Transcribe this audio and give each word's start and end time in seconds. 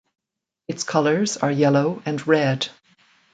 Its 0.67 0.83
colours 0.83 1.37
are 1.37 1.51
yellow 1.51 2.01
and 2.07 2.25
red. 2.25 2.69